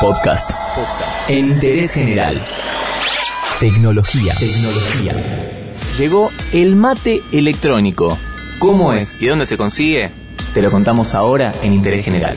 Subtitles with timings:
[0.00, 0.50] Podcast.
[1.28, 2.40] En interés general.
[3.60, 4.34] Tecnología.
[4.34, 5.72] Tecnología.
[5.98, 8.18] Llegó el mate electrónico.
[8.58, 10.10] ¿Cómo es y dónde se consigue?
[10.52, 12.36] Te lo contamos ahora en interés general.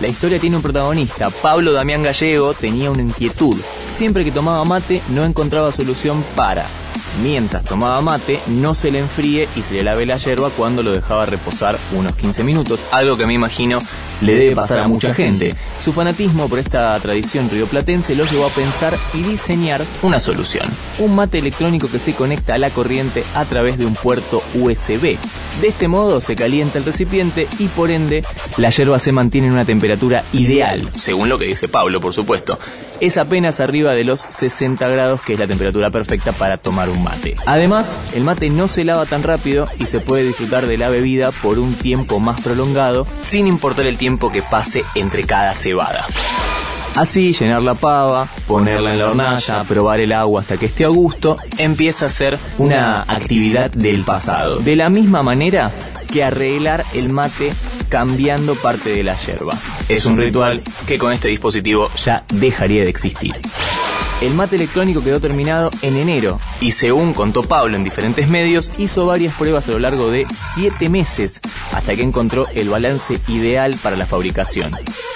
[0.00, 1.30] La historia tiene un protagonista.
[1.30, 3.56] Pablo Damián Gallego tenía una inquietud.
[3.96, 6.66] Siempre que tomaba mate no encontraba solución para
[7.22, 10.92] mientras tomaba mate no se le enfríe y se le lave la yerba cuando lo
[10.92, 13.80] dejaba reposar unos 15 minutos, algo que me imagino
[14.20, 15.54] le debe pasar a mucha gente.
[15.84, 20.66] Su fanatismo por esta tradición rioplatense lo llevó a pensar y diseñar una solución.
[20.98, 25.16] Un mate electrónico que se conecta a la corriente a través de un puerto USB.
[25.60, 28.22] De este modo se calienta el recipiente y por ende
[28.56, 32.58] la yerba se mantiene en una temperatura ideal, según lo que dice Pablo, por supuesto.
[33.00, 37.03] Es apenas arriba de los 60 grados, que es la temperatura perfecta para tomar un
[37.46, 41.30] Además, el mate no se lava tan rápido y se puede disfrutar de la bebida
[41.30, 46.06] por un tiempo más prolongado, sin importar el tiempo que pase entre cada cebada.
[46.94, 50.88] Así, llenar la pava, ponerla en la hornalla, probar el agua hasta que esté a
[50.88, 54.58] gusto, empieza a ser una actividad del pasado.
[54.58, 55.72] De la misma manera
[56.12, 57.52] que arreglar el mate
[57.88, 59.54] cambiando parte de la yerba.
[59.88, 63.34] Es un ritual que con este dispositivo ya dejaría de existir.
[64.20, 69.06] El mate electrónico quedó terminado en enero y según contó Pablo en diferentes medios, hizo
[69.06, 71.40] varias pruebas a lo largo de 7 meses
[71.72, 74.70] hasta que encontró el balance ideal para la fabricación.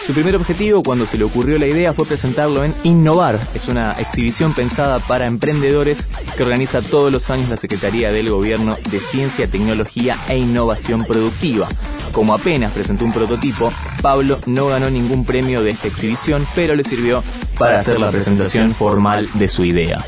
[0.05, 3.39] Su primer objetivo cuando se le ocurrió la idea fue presentarlo en Innovar.
[3.55, 8.77] Es una exhibición pensada para emprendedores que organiza todos los años la Secretaría del Gobierno
[8.91, 11.69] de Ciencia, Tecnología e Innovación Productiva.
[12.13, 16.85] Como apenas presentó un prototipo, Pablo no ganó ningún premio de esta exhibición, pero le
[16.85, 17.23] sirvió
[17.59, 19.99] para hacer la presentación formal de su idea.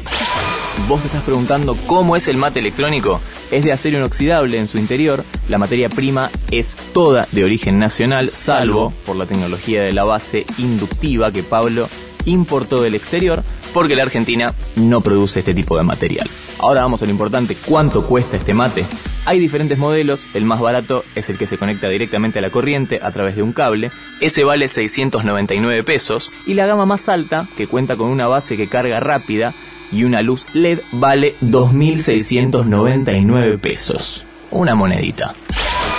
[0.88, 3.20] Vos te estás preguntando cómo es el mate electrónico.
[3.50, 8.30] Es de acero inoxidable en su interior, la materia prima es toda de origen nacional,
[8.32, 11.88] salvo por la tecnología de la base inductiva que Pablo
[12.24, 13.42] importó del exterior,
[13.72, 16.28] porque la Argentina no produce este tipo de material.
[16.58, 18.84] Ahora vamos a lo importante, ¿cuánto cuesta este mate?
[19.26, 23.00] Hay diferentes modelos, el más barato es el que se conecta directamente a la corriente
[23.02, 27.66] a través de un cable, ese vale 699 pesos, y la gama más alta, que
[27.66, 29.54] cuenta con una base que carga rápida
[29.92, 34.24] y una luz LED, vale 2.699 pesos.
[34.50, 35.34] Una monedita.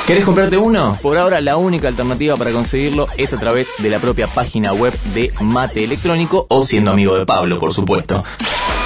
[0.08, 0.98] ¿Querés comprarte uno?
[1.02, 4.94] Por ahora la única alternativa para conseguirlo es a través de la propia página web
[5.14, 8.24] de Mate Electrónico o siendo amigo de Pablo, por supuesto.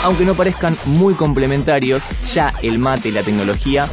[0.03, 3.87] Aunque no parezcan muy complementarios, ya el mate y la tecnología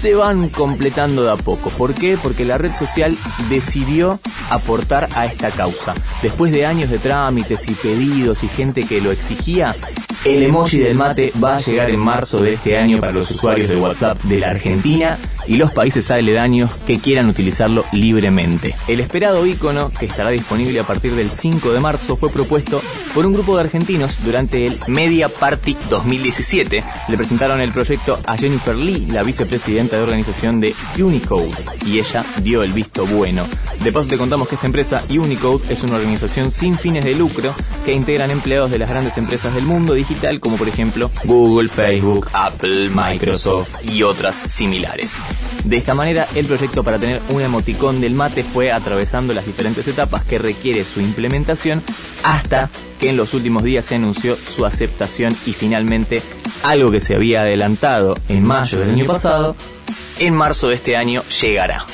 [0.00, 1.70] se van completando de a poco.
[1.70, 2.18] ¿Por qué?
[2.20, 3.16] Porque la red social
[3.48, 4.18] decidió
[4.50, 5.94] aportar a esta causa.
[6.22, 9.76] Después de años de trámites y pedidos y gente que lo exigía,
[10.24, 13.68] el emoji del mate va a llegar en marzo de este año para los usuarios
[13.68, 15.18] de WhatsApp de la Argentina
[15.48, 18.74] y los países aledaños que quieran utilizarlo libremente.
[18.86, 22.80] El esperado icono, que estará disponible a partir del 5 de marzo, fue propuesto
[23.12, 26.84] por un grupo de argentinos durante el Media Party 2017.
[27.08, 31.50] Le presentaron el proyecto a Jennifer Lee, la vicepresidenta de organización de Unicode,
[31.84, 33.46] y ella dio el visto bueno.
[33.82, 37.52] De paso te contamos que esta empresa, Unicode, es una organización sin fines de lucro
[37.84, 42.28] que integran empleados de las grandes empresas del mundo digital como por ejemplo Google, Facebook,
[42.32, 45.16] Apple, Microsoft y otras similares.
[45.64, 49.88] De esta manera, el proyecto para tener un emoticón del mate fue atravesando las diferentes
[49.88, 51.82] etapas que requiere su implementación
[52.22, 52.70] hasta
[53.00, 56.22] que en los últimos días se anunció su aceptación y finalmente
[56.62, 59.56] algo que se había adelantado en mayo del año pasado,
[60.20, 61.84] en marzo de este año llegará.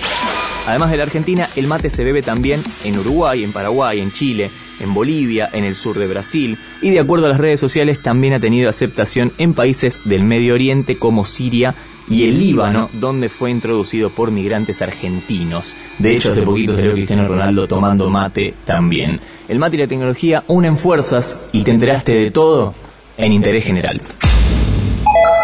[0.69, 4.51] Además de la Argentina, el mate se bebe también en Uruguay, en Paraguay, en Chile,
[4.81, 8.35] en Bolivia, en el sur de Brasil y de acuerdo a las redes sociales también
[8.35, 11.75] ha tenido aceptación en países del Medio Oriente como Siria
[12.11, 15.75] y el Líbano, donde fue introducido por migrantes argentinos.
[15.99, 19.21] De hecho, hace poquito salió Cristiano Ronaldo tomando mate también.
[19.49, 22.75] El mate y la tecnología unen fuerzas y te de todo
[23.17, 24.03] en interés general.